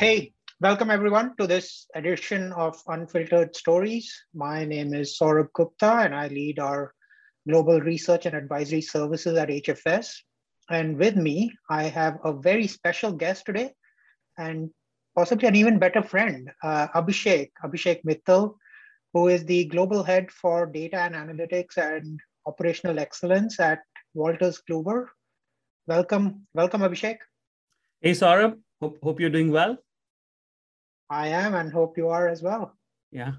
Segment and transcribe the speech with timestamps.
[0.00, 4.10] Hey, welcome everyone to this edition of Unfiltered Stories.
[4.32, 6.94] My name is Saurabh Gupta and I lead our
[7.46, 10.14] global research and advisory services at HFS.
[10.70, 13.74] And with me, I have a very special guest today
[14.38, 14.70] and
[15.14, 18.54] possibly an even better friend, uh, Abhishek, Abhishek Mittal,
[19.12, 23.80] who is the global head for data and analytics and operational excellence at
[24.16, 25.08] Wolters Kluwer.
[25.86, 27.18] Welcome, welcome, Abhishek.
[28.00, 28.56] Hey, Saurabh.
[28.80, 29.76] Hope, hope you're doing well.
[31.10, 32.76] I am, and hope you are as well.
[33.10, 33.32] Yeah.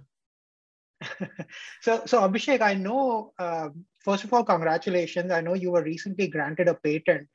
[1.82, 3.34] so, so Abhishek, I know.
[3.40, 3.70] Uh,
[4.04, 5.32] first of all, congratulations.
[5.32, 7.28] I know you were recently granted a patent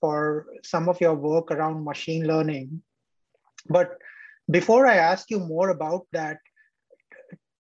[0.00, 2.82] for some of your work around machine learning.
[3.68, 3.96] But
[4.50, 6.38] before I ask you more about that,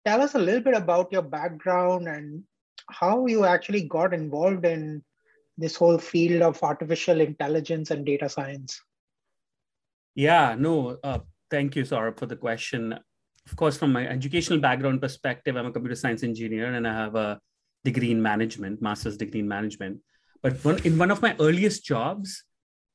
[0.06, 2.44] tell us a little bit about your background and
[2.88, 5.02] how you actually got involved in
[5.58, 8.80] this whole field of artificial intelligence and data science.
[10.14, 11.18] Yeah, no, uh,
[11.50, 12.98] thank you, Saurabh, for the question.
[13.48, 17.14] Of course, from my educational background perspective, I'm a computer science engineer and I have
[17.14, 17.40] a
[17.84, 20.00] degree in management, master's degree in management.
[20.42, 22.44] But in one of my earliest jobs,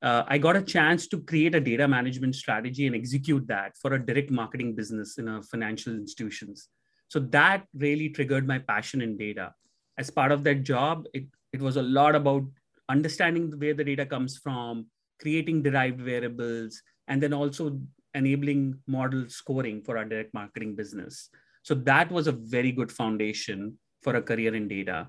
[0.02, 3.94] uh, I got a chance to create a data management strategy and execute that for
[3.94, 6.70] a direct marketing business in a financial institutions.
[7.08, 9.54] So that really triggered my passion in data.
[9.98, 12.44] As part of that job, it, it was a lot about
[12.90, 14.88] understanding where the data comes from,
[15.20, 17.80] creating derived variables, and then also
[18.14, 21.30] enabling model scoring for our direct marketing business.
[21.64, 25.08] So that was a very good foundation for a career in data.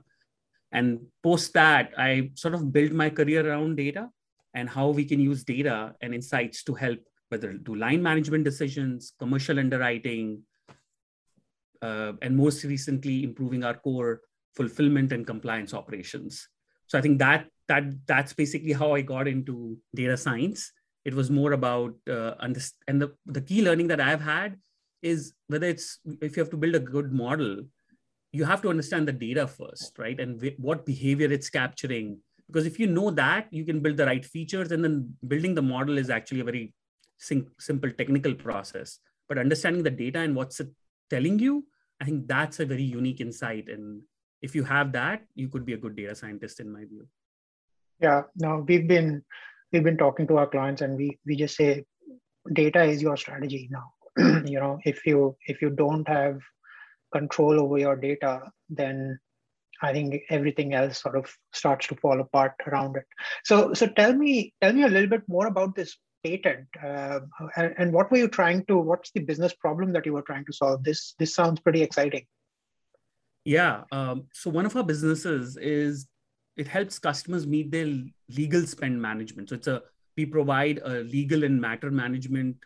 [0.70, 4.08] And post that, I sort of built my career around data
[4.54, 9.14] and how we can use data and insights to help whether do line management decisions,
[9.18, 10.42] commercial underwriting,
[11.80, 14.20] uh, and most recently improving our core
[14.54, 16.48] fulfillment and compliance operations.
[16.86, 20.72] So I think that that that's basically how I got into data science
[21.04, 22.56] it was more about uh, and
[23.02, 24.56] the, the key learning that i've had
[25.02, 27.62] is whether it's if you have to build a good model
[28.32, 30.18] you have to understand the data first right?
[30.18, 32.18] And what behavior it's capturing.
[32.46, 35.62] Because if you know that you can build the right features and then building the
[35.62, 36.74] model is actually a very
[37.18, 38.98] sim- simple technical process.
[39.28, 40.70] But understanding the data and what's it
[41.10, 41.64] telling you
[42.00, 43.68] i think that's a very unique insight.
[43.68, 44.02] And
[44.40, 47.06] if you have that you could be a good data scientist in my view.
[48.00, 49.22] Yeah no we've been
[49.72, 51.84] we've been talking to our clients and we we just say
[52.52, 53.92] data is your strategy now.
[54.46, 56.40] You know if you if you don't have
[57.12, 58.40] control over your data
[58.70, 59.18] then
[59.82, 63.04] i think everything else sort of starts to fall apart around it.
[63.44, 66.68] So so tell me tell me a little bit more about this patent.
[66.82, 67.20] Uh,
[67.56, 70.44] and, and what were you trying to what's the business problem that you were trying
[70.44, 70.84] to solve?
[70.84, 72.26] This this sounds pretty exciting.
[73.44, 76.06] Yeah um, so one of our businesses is
[76.56, 77.92] it helps customers meet their
[78.28, 79.48] legal spend management.
[79.48, 79.82] So it's a
[80.16, 82.56] we provide a legal and matter management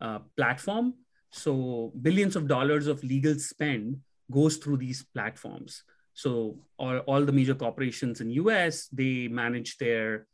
[0.00, 0.94] uh, platform.
[1.30, 5.84] So billions of dollars of legal spend goes through these platforms.
[6.14, 10.26] So all, all the major corporations in US they manage their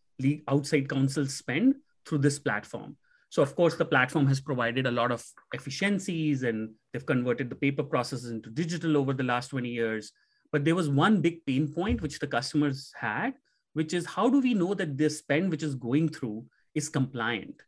[0.49, 1.75] outside counsel spend
[2.06, 2.97] through this platform.
[3.29, 7.56] So of course the platform has provided a lot of efficiencies and they've converted the
[7.56, 10.12] paper processes into digital over the last 20 years.
[10.53, 13.35] But there was one big pain point which the customers had,
[13.73, 17.63] which is how do we know that this spend which is going through is compliant?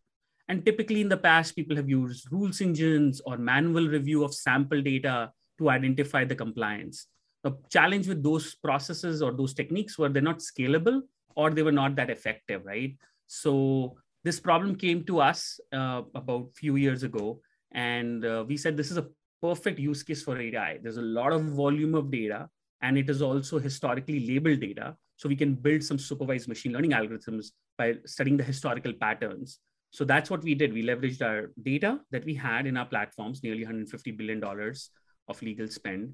[0.49, 4.83] And typically in the past, people have used rules engines or manual review of sample
[4.83, 7.07] data to identify the compliance.
[7.43, 11.03] The challenge with those processes or those techniques were they're not scalable
[11.37, 12.97] or they were not that effective, right?
[13.27, 17.41] So this problem came to us uh, about a few years ago,
[17.73, 19.09] and uh, we said this is a
[19.43, 20.79] perfect use case for AI.
[20.83, 22.49] There's a lot of volume of data,
[22.85, 24.95] and it is also historically labeled data.
[25.17, 27.47] So we can build some supervised machine learning algorithms
[27.79, 29.59] by studying the historical patterns.
[29.91, 30.75] So that's what we did.
[30.75, 35.67] We leveraged our data that we had in our platforms, nearly $150 billion of legal
[35.67, 36.13] spend,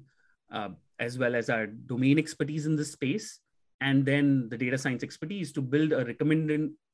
[0.51, 3.39] uh, as well as our domain expertise in this space,
[3.81, 6.05] and then the data science expertise to build a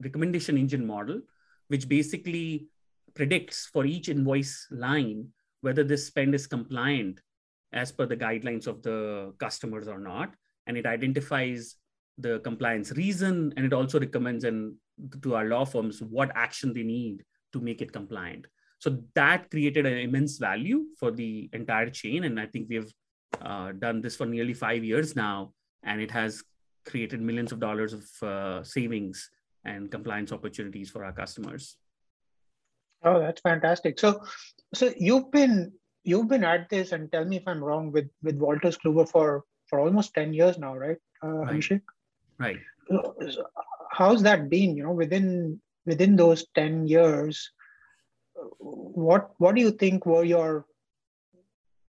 [0.01, 1.21] recommendation engine model,
[1.67, 2.67] which basically
[3.13, 5.27] predicts for each invoice line
[5.61, 7.19] whether this spend is compliant
[7.77, 10.33] as per the guidelines of the customers or not
[10.65, 11.75] and it identifies
[12.17, 14.75] the compliance reason and it also recommends and
[15.21, 18.47] to our law firms what action they need to make it compliant.
[18.79, 22.91] So that created an immense value for the entire chain and i think we have
[23.41, 25.53] uh, done this for nearly five years now
[25.83, 26.43] and it has
[26.85, 29.29] created millions of dollars of uh, savings
[29.65, 31.77] and compliance opportunities for our customers.
[33.03, 33.99] Oh that's fantastic.
[33.99, 34.21] So
[34.73, 35.71] so you've been
[36.07, 39.43] you've been at this, and tell me if I'm wrong, with with Wolters Kluwer for
[39.67, 41.55] for almost ten years now, right, uh, right.
[41.55, 41.81] Abhishek?
[42.39, 42.59] Right.
[43.91, 44.77] How's that been?
[44.77, 47.51] You know, within within those ten years,
[48.59, 50.65] what what do you think were your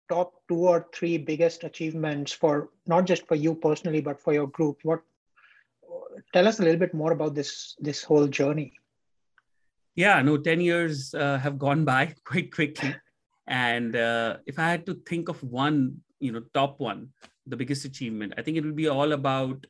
[0.10, 4.48] top two or three biggest achievements for not just for you personally but for your
[4.48, 5.02] group what
[6.34, 8.72] tell us a little bit more about this this whole journey
[9.96, 12.96] yeah no 10 years uh, have gone by quite quickly
[13.48, 17.10] and uh, if i had to think of one you know top one
[17.46, 19.66] the biggest achievement i think it will be all about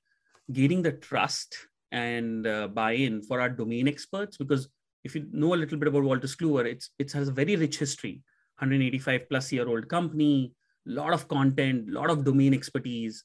[0.52, 1.56] gaining the trust
[1.92, 4.68] and uh, buy-in for our domain experts because
[5.04, 7.80] if you know a little bit about Wolters Kluwer, it's it has a very rich
[7.80, 8.22] history,
[8.60, 10.54] 185 plus year old company,
[10.86, 13.24] lot of content, lot of domain expertise.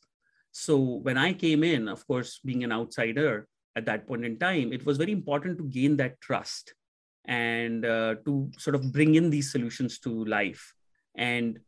[0.53, 4.73] So when I came in, of course, being an outsider at that point in time,
[4.73, 6.75] it was very important to gain that trust
[7.27, 10.75] and uh, to sort of bring in these solutions to life.
[11.17, 11.59] And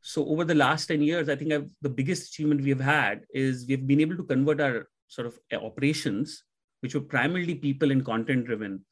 [0.00, 3.66] so over the last 10 years, I think I've, the biggest achievement we've had is
[3.66, 6.44] we've been able to convert our sort of operations,
[6.80, 8.84] which were primarily people and content driven,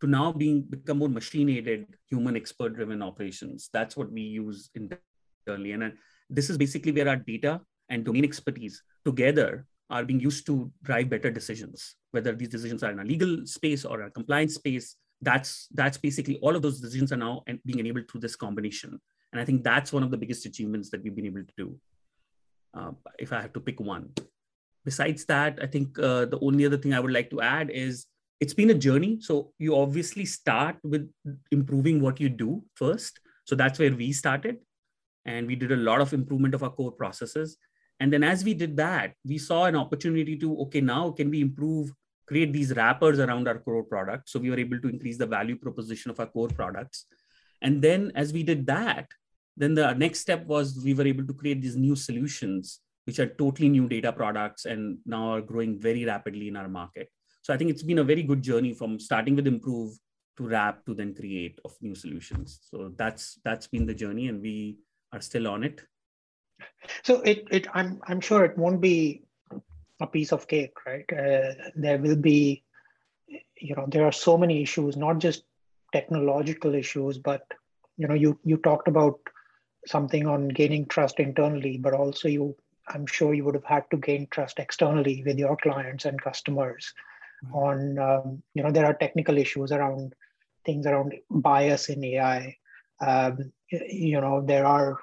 [0.00, 3.70] to now being become more machine aided, human expert driven operations.
[3.72, 5.72] That's what we use internally.
[5.72, 5.92] And
[6.28, 11.08] this is basically where our data and domain expertise together are being used to drive
[11.08, 14.96] better decisions, whether these decisions are in a legal space or a compliance space.
[15.22, 19.00] That's that's basically all of those decisions are now being enabled through this combination.
[19.32, 21.78] And I think that's one of the biggest achievements that we've been able to do.
[22.74, 24.10] Uh, if I have to pick one.
[24.84, 28.06] Besides that, I think uh, the only other thing I would like to add is
[28.38, 29.18] it's been a journey.
[29.20, 31.10] So you obviously start with
[31.50, 33.18] improving what you do first.
[33.44, 34.58] So that's where we started.
[35.24, 37.56] And we did a lot of improvement of our core processes.
[37.98, 41.40] And then as we did that, we saw an opportunity to, okay, now can we
[41.40, 41.90] improve,
[42.26, 44.32] create these wrappers around our core products?
[44.32, 47.06] So we were able to increase the value proposition of our core products.
[47.62, 49.08] And then as we did that,
[49.56, 53.26] then the next step was we were able to create these new solutions, which are
[53.26, 57.08] totally new data products and now are growing very rapidly in our market.
[57.42, 59.96] So I think it's been a very good journey from starting with improve
[60.36, 62.58] to wrap to then create of new solutions.
[62.70, 64.78] So that's that's been the journey, and we
[65.12, 65.80] are still on it.
[67.04, 69.25] So it it I'm I'm sure it won't be
[70.00, 71.04] a piece of cake, right?
[71.12, 72.62] Uh, there will be,
[73.60, 75.44] you know, there are so many issues, not just
[75.92, 77.42] technological issues, but
[77.96, 79.18] you know, you you talked about
[79.86, 82.56] something on gaining trust internally, but also you
[82.88, 86.92] I'm sure you would have had to gain trust externally with your clients and customers
[87.52, 90.14] on um, you know there are technical issues around
[90.64, 92.56] things around bias in ai
[93.00, 94.98] um, you know there are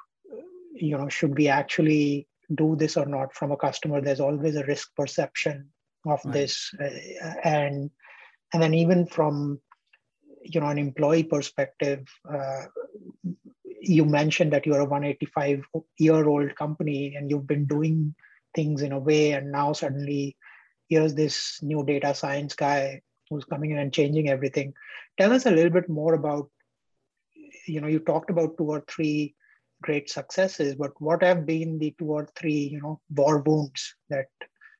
[0.73, 4.65] you know should we actually do this or not from a customer there's always a
[4.65, 5.69] risk perception
[6.05, 6.33] of right.
[6.33, 7.89] this uh, and
[8.53, 9.59] and then even from
[10.43, 12.65] you know an employee perspective uh,
[13.81, 15.63] you mentioned that you're a 185
[15.99, 18.13] year old company and you've been doing
[18.55, 20.37] things in a way and now suddenly
[20.89, 24.73] here's this new data science guy who's coming in and changing everything.
[25.19, 26.49] Tell us a little bit more about,
[27.67, 29.35] you know, you talked about two or three
[29.83, 34.27] great successes, but what have been the two or three, you know, war wounds that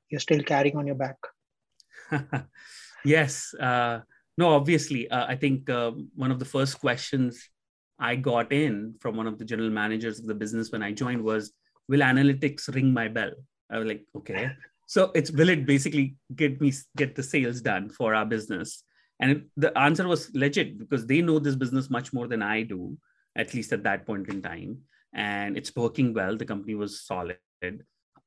[0.10, 1.18] you're still carrying on your back?
[3.06, 3.54] yes.
[3.54, 4.00] Uh,
[4.38, 7.50] no, obviously, uh, I think uh, one of the first questions
[8.00, 11.24] I got in from one of the general managers of the business when I joined
[11.24, 11.54] was,
[11.88, 13.34] "Will analytics ring my bell?"
[13.70, 14.52] I was like, "Okay."
[14.94, 18.84] so it's will it basically get me get the sales done for our business
[19.20, 22.98] and the answer was legit because they know this business much more than i do
[23.36, 24.78] at least at that point in time
[25.14, 27.38] and it's working well the company was solid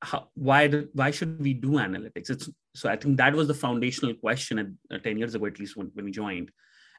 [0.02, 3.54] How, why do, why should we do analytics it's so i think that was the
[3.54, 6.50] foundational question at, uh, 10 years ago at least when, when we joined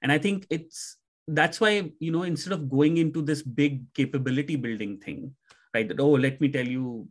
[0.01, 4.55] and i think it's that's why you know instead of going into this big capability
[4.55, 5.35] building thing
[5.73, 7.07] right that oh let me tell you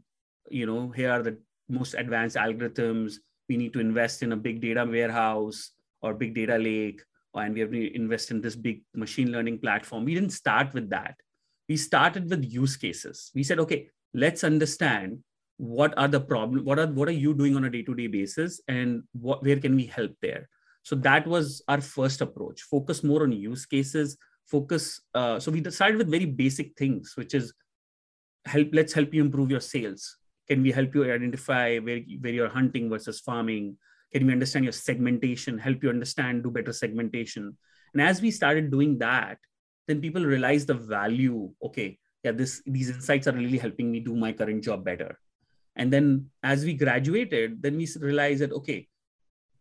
[0.50, 1.36] you know here are the
[1.68, 3.14] most advanced algorithms.
[3.48, 5.70] We need to invest in a big data warehouse
[6.02, 7.02] or big data lake,
[7.34, 10.04] and we have to invest in this big machine learning platform.
[10.04, 11.16] We didn't start with that.
[11.68, 13.30] We started with use cases.
[13.34, 15.18] We said, okay, let's understand
[15.58, 19.02] what are the problem, what are what are you doing on a day-to-day basis, and
[19.12, 20.48] what where can we help there.
[20.82, 22.62] So that was our first approach.
[22.62, 24.16] Focus more on use cases.
[24.46, 25.00] Focus.
[25.14, 27.52] Uh, so we decided with very basic things, which is
[28.44, 28.68] help.
[28.72, 30.16] Let's help you improve your sales
[30.48, 33.76] can we help you identify where, where you're hunting versus farming?
[34.12, 37.56] Can we understand your segmentation, help you understand, do better segmentation?
[37.92, 39.38] And as we started doing that,
[39.86, 41.50] then people realize the value.
[41.62, 45.18] Okay, yeah, this these insights are really helping me do my current job better.
[45.76, 48.88] And then as we graduated, then we realized that okay,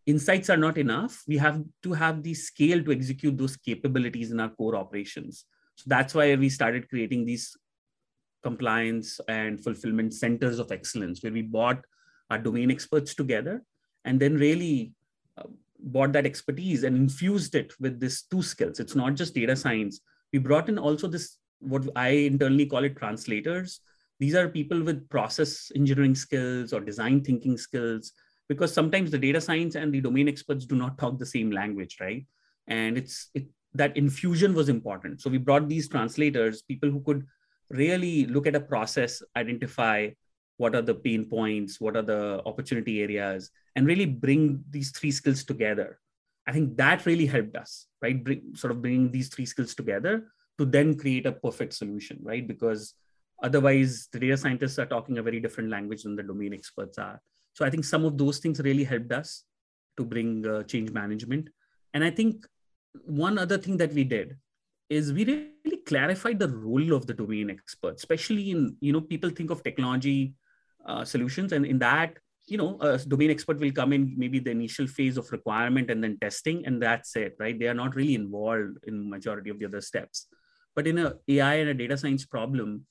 [0.05, 1.24] insights are not enough.
[1.27, 5.46] We have to have the scale to execute those capabilities in our core operations.
[5.75, 7.55] So that's why we started creating these
[8.41, 11.84] compliance and fulfillment centers of excellence where we brought
[12.29, 13.63] our domain experts together
[14.05, 14.94] and then really
[15.38, 15.48] uh,
[15.79, 20.00] bought that expertise and infused it with these two skills it's not just data science
[20.34, 23.79] we brought in also this what I internally call it translators.
[24.20, 28.12] These are people with process engineering skills or design thinking skills,
[28.48, 31.98] because sometimes the data science and the domain experts do not talk the same language,
[32.00, 32.25] right?
[32.67, 35.22] And it's it, that infusion was important.
[35.22, 37.25] So we brought these translators, people who could
[37.70, 40.10] really look at a process, identify
[40.58, 45.12] what are the pain points, what are the opportunity areas, and really bring these three
[45.12, 46.00] skills together.
[46.47, 48.23] I think that really helped us, right?
[48.23, 52.47] Bring, sort of bringing these three skills together to then create a perfect solution, right?
[52.47, 52.93] Because
[53.41, 57.21] otherwise, the data scientists are talking a very different language than the domain experts are.
[57.53, 59.43] So I think some of those things really helped us
[59.97, 61.49] to bring uh, change management.
[61.93, 62.45] And I think
[63.05, 64.37] one other thing that we did
[64.89, 69.29] is we really clarified the role of the domain expert, especially in, you know, people
[69.29, 70.35] think of technology
[70.85, 71.53] uh, solutions.
[71.53, 75.17] And in that, you know, a domain expert will come in maybe the initial phase
[75.17, 77.57] of requirement and then testing, and that's it, right?
[77.57, 80.27] They are not really involved in majority of the other steps.
[80.75, 82.85] But in a AI and a data science problem,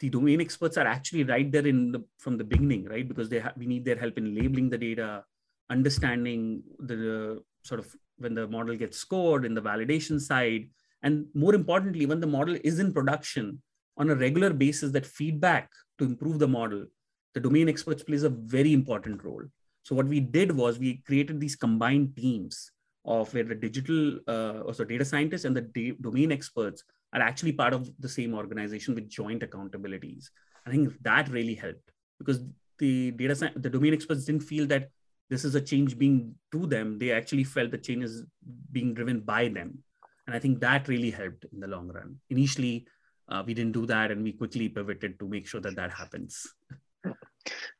[0.00, 3.06] the domain experts are actually right there in the from the beginning, right?
[3.08, 5.24] Because they ha- we need their help in labeling the data,
[5.70, 10.68] understanding the sort of when the model gets scored in the validation side,
[11.02, 13.62] and more importantly, when the model is in production
[13.96, 16.86] on a regular basis, that feedback to improve the model,
[17.34, 19.42] the domain experts plays a very important role.
[19.82, 22.70] So what we did was we created these combined teams
[23.04, 27.74] of where the digital uh, also data scientists and the domain experts are actually part
[27.74, 30.26] of the same organization with joint accountabilities.
[30.66, 32.40] I think that really helped because
[32.78, 34.88] the data the domain experts didn't feel that
[35.28, 36.98] this is a change being to them.
[36.98, 38.24] They actually felt the change is
[38.70, 39.82] being driven by them.
[40.26, 42.16] And I think that really helped in the long run.
[42.30, 42.86] Initially,
[43.28, 46.46] uh, we didn't do that and we quickly pivoted to make sure that that happens.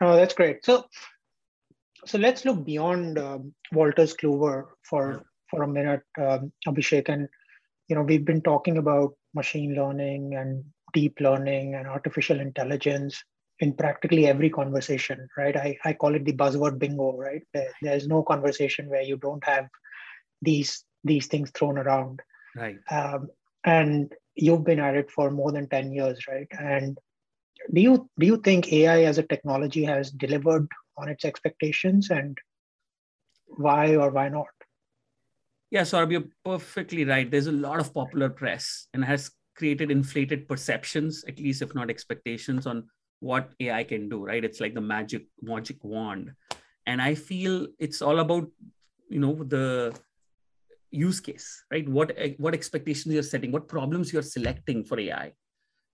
[0.03, 0.65] Oh, that's great.
[0.65, 0.85] So,
[2.05, 7.09] so let's look beyond um, Wolters Kluwer for for a minute, um, Abhishek.
[7.09, 7.29] And
[7.89, 13.23] you know, we've been talking about machine learning and deep learning and artificial intelligence
[13.61, 15.57] in practically every conversation, right?
[15.57, 17.43] I, I call it the buzzword bingo, right?
[17.55, 19.69] There, there's no conversation where you don't have
[20.41, 22.21] these these things thrown around.
[22.57, 22.79] Right.
[22.91, 23.29] Um,
[23.65, 26.49] and you've been at it for more than 10 years, right?
[26.59, 26.99] And
[27.73, 32.39] do you do you think AI as a technology has delivered on its expectations and
[33.47, 34.49] why or why not?
[35.71, 37.31] Yeah, so you're perfectly right.
[37.31, 41.89] There's a lot of popular press and has created inflated perceptions, at least if not
[41.89, 42.89] expectations, on
[43.21, 44.45] what AI can do, right?
[44.45, 46.33] It's like the magic magic wand.
[46.87, 48.51] And I feel it's all about,
[49.09, 49.95] you know, the
[50.91, 51.89] use case, right?
[51.89, 55.33] What what expectations you're setting, what problems you're selecting for AI.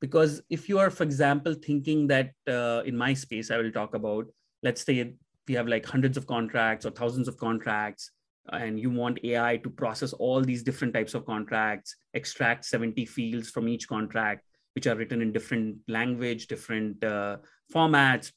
[0.01, 3.95] Because if you are, for example, thinking that uh, in my space, I will talk
[3.95, 4.27] about,
[4.63, 5.15] let's say
[5.49, 8.11] we have like hundreds of contracts or thousands of contracts
[8.53, 13.51] and you want AI to process all these different types of contracts, extract 70 fields
[13.51, 17.39] from each contract, which are written in different language, different uh,
[17.73, 18.33] formats,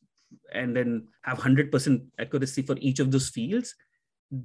[0.54, 3.76] and then have 100% accuracy for each of those fields.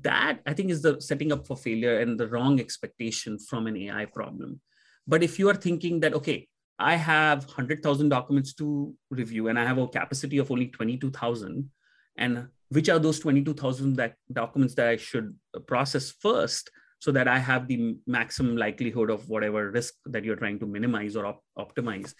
[0.03, 3.77] That I think is the setting up for failure and the wrong expectation from an
[3.77, 4.61] AI problem.
[5.07, 9.65] But if you are thinking that, okay, I have 100,000 documents to review and I
[9.65, 11.71] have a capacity of only 22,000,
[12.19, 15.35] and which are those 22,000 that documents that I should
[15.67, 20.59] process first so that I have the maximum likelihood of whatever risk that you're trying
[20.61, 22.15] to minimize or op- optimize.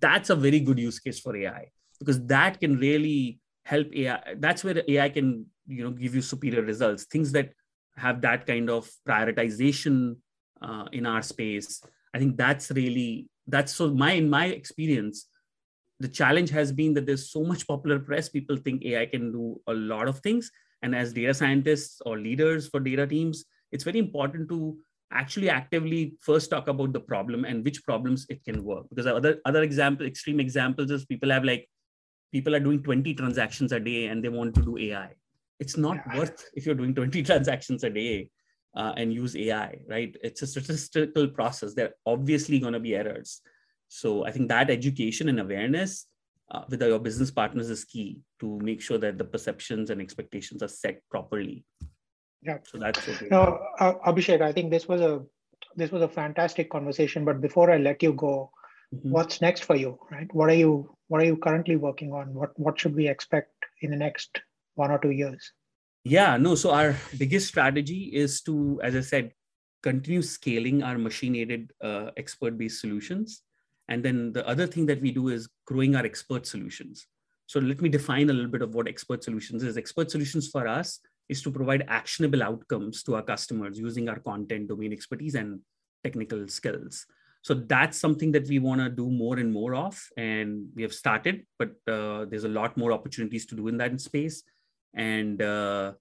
[0.00, 4.34] That's a very good use case for AI because that can really help AI.
[4.38, 7.04] That's where AI can, you know, give you superior results.
[7.04, 7.52] Things that
[7.96, 10.16] have that kind of prioritization
[10.62, 11.82] uh, in our space.
[12.14, 15.26] I think that's really that's so my in my experience
[16.00, 19.60] the challenge has been that there's so much popular press people think ai can do
[19.66, 20.50] a lot of things.
[20.80, 24.78] And as data scientists or leaders for data teams it's very important to
[25.12, 28.86] actually actively first talk about the problem and which problems it can work.
[28.90, 31.68] Because other other example extreme examples is people have like
[32.32, 35.10] people are doing 20 transactions a day and they want to do ai
[35.58, 36.18] it's not yeah.
[36.18, 38.30] worth if you're doing 20 transactions a day
[38.78, 42.94] uh, and use ai right it's a statistical process there are obviously going to be
[42.94, 43.42] errors
[43.88, 46.06] so I think that education and awareness
[46.50, 50.62] uh, with your business partners is key to make sure that the perceptions and expectations
[50.62, 51.64] are set properly.
[52.42, 52.58] Yeah.
[52.64, 53.28] So that's okay.
[53.30, 55.22] Now, uh, Abhishek, I think this was a
[55.74, 57.24] this was a fantastic conversation.
[57.24, 58.50] But before I let you go,
[58.94, 59.10] mm-hmm.
[59.10, 59.98] what's next for you?
[60.10, 60.28] Right?
[60.32, 62.32] What are you What are you currently working on?
[62.32, 64.40] What What should we expect in the next
[64.74, 65.52] one or two years?
[66.04, 66.36] Yeah.
[66.36, 66.54] No.
[66.54, 69.32] So our biggest strategy is to, as I said,
[69.82, 73.42] continue scaling our machine aided uh, expert based solutions
[73.88, 77.06] and then the other thing that we do is growing our expert solutions.
[77.46, 79.76] So let me define a little bit of what expert solutions is.
[79.76, 84.68] Expert solutions for us is to provide actionable outcomes to our customers using our content,
[84.68, 85.60] domain expertise, and
[86.04, 87.06] technical skills.
[87.42, 90.92] so that's something that we want to do more and more of and we have
[90.92, 94.42] started but uh, there's a lot more opportunities to do in that space
[94.94, 95.92] and uh,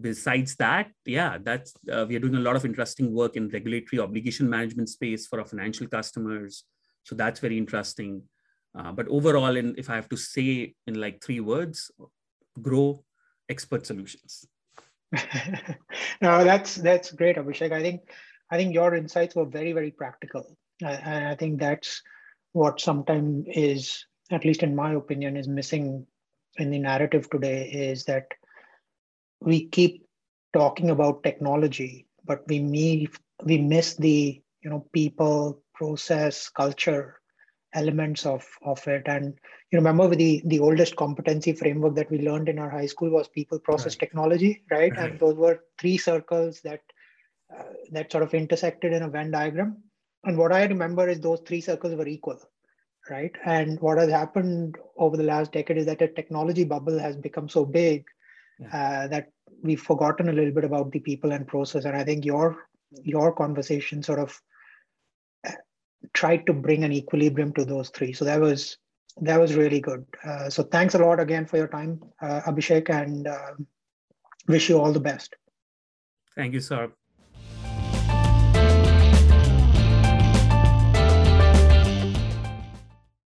[0.00, 4.00] besides that yeah that's uh, we are doing a lot of interesting work in regulatory
[4.00, 6.64] obligation management space for our financial customers.
[7.04, 8.22] So that's very interesting.
[8.76, 11.90] Uh, but overall in if i have to say in like three words
[12.60, 13.04] grow
[13.48, 14.46] expert solutions.
[16.20, 17.72] No that's that's great abhishek.
[17.72, 18.00] I think
[18.50, 20.56] i think your insights were very very practical.
[20.80, 22.02] And i think that's
[22.52, 26.06] what sometimes is at least in my opinion is missing
[26.58, 28.26] in the narrative today is that
[29.40, 30.06] we keep
[30.52, 33.08] talking about technology but we
[33.44, 37.20] we miss the you know people process culture
[37.74, 39.38] elements of of it and
[39.70, 43.28] you remember the the oldest competency framework that we learned in our high school was
[43.28, 44.00] people process right.
[44.00, 44.96] technology right?
[44.96, 45.10] right?
[45.10, 46.80] and those were three circles that
[47.54, 49.76] uh, that sort of intersected in a venn diagram
[50.24, 52.38] and what i remember is those three circles were equal
[53.10, 53.32] right?
[53.44, 57.48] And what has happened over the last decade is that a technology bubble has become
[57.48, 58.04] so big
[58.58, 58.68] yeah.
[58.68, 59.30] uh, that
[59.62, 61.84] we've forgotten a little bit about the people and process.
[61.84, 62.68] And i think your
[63.02, 64.40] your conversation sort of
[65.46, 65.52] uh,
[66.12, 68.12] tried to bring an equilibrium to those three.
[68.12, 68.78] So that was
[69.20, 70.04] that was really good.
[70.24, 73.66] Uh, so thanks a lot again for your time uh, abhishek and um,
[74.48, 75.36] wish you all the best.
[76.36, 76.92] Thank you sir